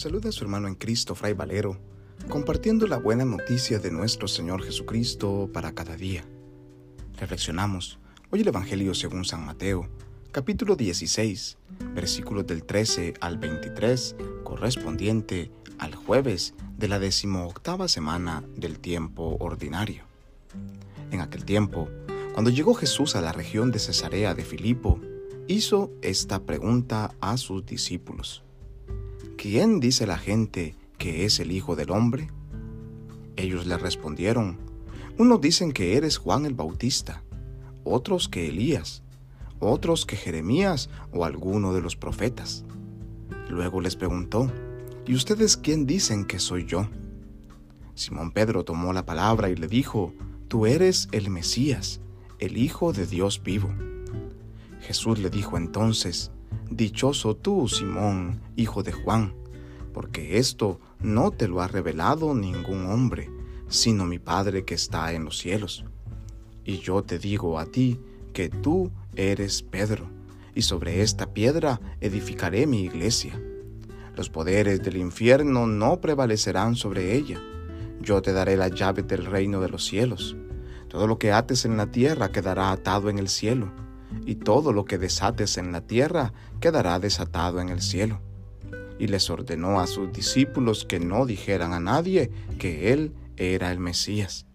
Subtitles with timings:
[0.00, 1.76] saluda a su hermano en Cristo, Fray Valero,
[2.30, 6.24] compartiendo la buena noticia de nuestro Señor Jesucristo para cada día.
[7.18, 7.98] Reflexionamos
[8.30, 9.90] hoy el Evangelio según San Mateo,
[10.32, 11.58] capítulo 16,
[11.94, 20.04] versículos del 13 al 23, correspondiente al jueves de la decimoctava semana del tiempo ordinario.
[21.10, 21.90] En aquel tiempo,
[22.32, 24.98] cuando llegó Jesús a la región de Cesarea de Filipo,
[25.46, 28.44] hizo esta pregunta a sus discípulos.
[29.40, 32.30] ¿Quién dice la gente que es el Hijo del Hombre?
[33.36, 34.58] Ellos le respondieron,
[35.16, 37.22] unos dicen que eres Juan el Bautista,
[37.82, 39.02] otros que Elías,
[39.58, 42.66] otros que Jeremías o alguno de los profetas.
[43.48, 44.52] Luego les preguntó,
[45.06, 46.90] ¿y ustedes quién dicen que soy yo?
[47.94, 50.12] Simón Pedro tomó la palabra y le dijo,
[50.48, 52.02] Tú eres el Mesías,
[52.40, 53.70] el Hijo de Dios vivo.
[54.82, 56.30] Jesús le dijo entonces,
[56.70, 59.34] Dichoso tú, Simón, hijo de Juan,
[59.92, 63.28] porque esto no te lo ha revelado ningún hombre,
[63.66, 65.84] sino mi Padre que está en los cielos.
[66.64, 67.98] Y yo te digo a ti
[68.32, 70.08] que tú eres Pedro,
[70.54, 73.40] y sobre esta piedra edificaré mi iglesia.
[74.16, 77.40] Los poderes del infierno no prevalecerán sobre ella.
[78.00, 80.36] Yo te daré la llave del reino de los cielos.
[80.86, 83.72] Todo lo que ates en la tierra quedará atado en el cielo
[84.24, 88.20] y todo lo que desates en la tierra quedará desatado en el cielo.
[88.98, 93.78] Y les ordenó a sus discípulos que no dijeran a nadie que Él era el
[93.78, 94.46] Mesías.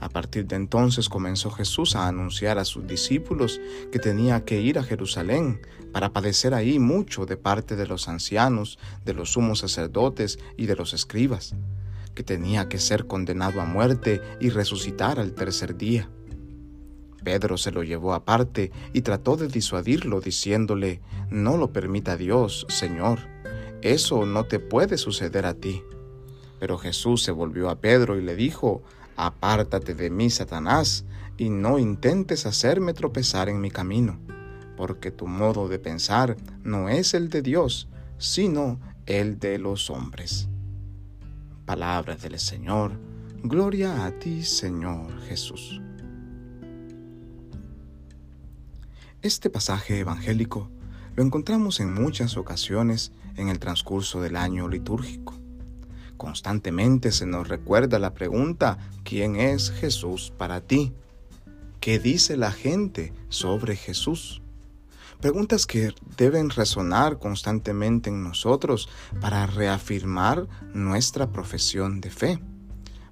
[0.00, 3.60] A partir de entonces comenzó Jesús a anunciar a sus discípulos
[3.92, 5.60] que tenía que ir a Jerusalén
[5.92, 10.76] para padecer ahí mucho de parte de los ancianos, de los sumos sacerdotes y de
[10.76, 11.54] los escribas,
[12.14, 16.08] que tenía que ser condenado a muerte y resucitar al tercer día
[17.22, 23.20] Pedro se lo llevó aparte y trató de disuadirlo diciéndole, No lo permita Dios, Señor,
[23.82, 25.82] eso no te puede suceder a ti.
[26.58, 28.82] Pero Jesús se volvió a Pedro y le dijo,
[29.16, 31.04] Apártate de mí, Satanás,
[31.36, 34.18] y no intentes hacerme tropezar en mi camino,
[34.76, 37.88] porque tu modo de pensar no es el de Dios,
[38.18, 40.48] sino el de los hombres.
[41.64, 42.92] Palabras del Señor,
[43.42, 45.80] gloria a ti, Señor Jesús.
[49.22, 50.70] Este pasaje evangélico
[51.14, 55.34] lo encontramos en muchas ocasiones en el transcurso del año litúrgico.
[56.16, 60.94] Constantemente se nos recuerda la pregunta, ¿quién es Jesús para ti?
[61.80, 64.40] ¿Qué dice la gente sobre Jesús?
[65.20, 68.88] Preguntas que deben resonar constantemente en nosotros
[69.20, 72.42] para reafirmar nuestra profesión de fe,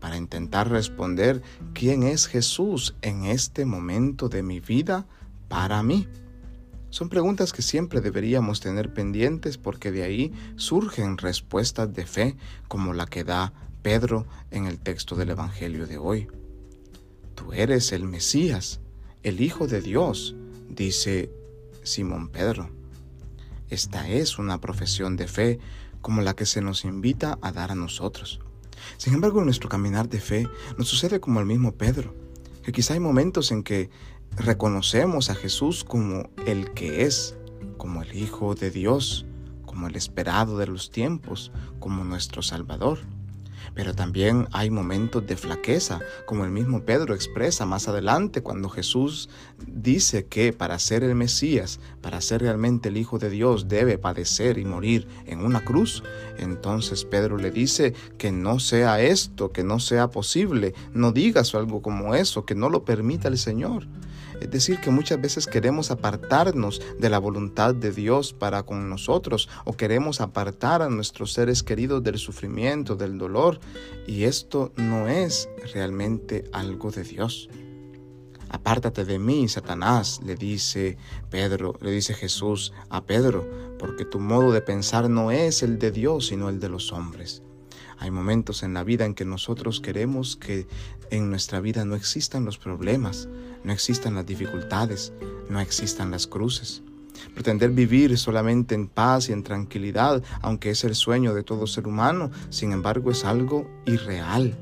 [0.00, 1.42] para intentar responder
[1.74, 5.06] quién es Jesús en este momento de mi vida
[5.52, 6.08] para mí?
[6.88, 12.36] Son preguntas que siempre deberíamos tener pendientes porque de ahí surgen respuestas de fe
[12.68, 13.52] como la que da
[13.82, 16.28] Pedro en el texto del Evangelio de hoy.
[17.34, 18.80] Tú eres el Mesías,
[19.22, 20.34] el Hijo de Dios,
[20.70, 21.30] dice
[21.82, 22.70] Simón Pedro.
[23.68, 25.58] Esta es una profesión de fe
[26.00, 28.40] como la que se nos invita a dar a nosotros.
[28.96, 30.48] Sin embargo, en nuestro caminar de fe
[30.78, 32.14] nos sucede como al mismo Pedro,
[32.64, 33.90] que quizá hay momentos en que
[34.36, 37.36] reconocemos a Jesús como el que es,
[37.76, 39.26] como el Hijo de Dios,
[39.66, 42.98] como el esperado de los tiempos, como nuestro Salvador.
[43.74, 49.30] Pero también hay momentos de flaqueza, como el mismo Pedro expresa más adelante cuando Jesús
[49.66, 54.58] dice que para ser el Mesías, para ser realmente el Hijo de Dios, debe padecer
[54.58, 56.02] y morir en una cruz.
[56.38, 61.82] Entonces Pedro le dice que no sea esto, que no sea posible, no digas algo
[61.82, 63.86] como eso, que no lo permita el Señor.
[64.40, 69.48] Es decir, que muchas veces queremos apartarnos de la voluntad de Dios para con nosotros
[69.64, 73.60] o queremos apartar a nuestros seres queridos del sufrimiento, del dolor,
[74.06, 77.48] y esto no es realmente algo de Dios.
[78.48, 80.98] Apártate de mí, Satanás, le dice
[81.30, 85.90] Pedro, le dice Jesús a Pedro, porque tu modo de pensar no es el de
[85.90, 87.42] Dios, sino el de los hombres.
[88.02, 90.66] Hay momentos en la vida en que nosotros queremos que
[91.10, 93.28] en nuestra vida no existan los problemas,
[93.62, 95.12] no existan las dificultades,
[95.48, 96.82] no existan las cruces.
[97.32, 101.86] Pretender vivir solamente en paz y en tranquilidad, aunque es el sueño de todo ser
[101.86, 104.58] humano, sin embargo es algo irreal.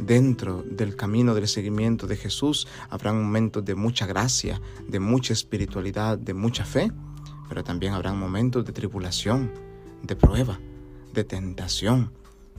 [0.00, 6.16] Dentro del camino del seguimiento de Jesús habrá momentos de mucha gracia, de mucha espiritualidad,
[6.16, 6.90] de mucha fe,
[7.50, 9.52] pero también habrá momentos de tribulación,
[10.02, 10.58] de prueba,
[11.12, 12.12] de tentación,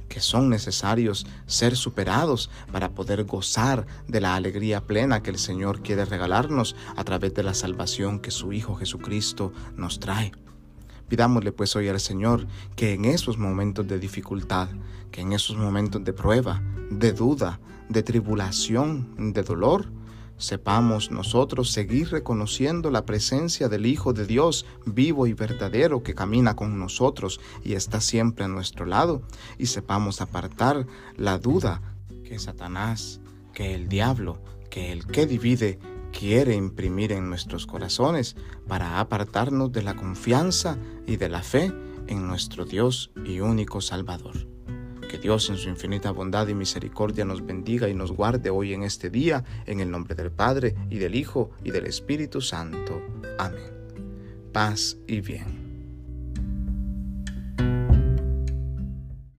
[0.07, 5.81] que son necesarios ser superados para poder gozar de la alegría plena que el Señor
[5.81, 10.31] quiere regalarnos a través de la salvación que su Hijo Jesucristo nos trae.
[11.07, 14.69] Pidámosle pues hoy al Señor que en esos momentos de dificultad,
[15.11, 16.61] que en esos momentos de prueba,
[16.91, 19.87] de duda, de tribulación, de dolor,
[20.37, 26.55] sepamos nosotros seguir reconociendo la presencia del Hijo de Dios vivo y verdadero que camina
[26.55, 29.21] con nosotros y está siempre a nuestro lado,
[29.57, 31.81] y sepamos apartar la duda
[32.23, 33.19] que Satanás,
[33.53, 35.79] que el diablo, que el que divide
[36.11, 38.35] quiere imprimir en nuestros corazones
[38.67, 41.71] para apartarnos de la confianza y de la fe
[42.07, 44.56] en nuestro Dios y único Salvador.
[45.09, 48.83] Que Dios en su infinita bondad y misericordia nos bendiga y nos guarde hoy en
[48.83, 53.01] este día, en el nombre del Padre y del Hijo y del Espíritu Santo.
[53.37, 53.71] Amén.
[54.51, 55.66] Paz y bien.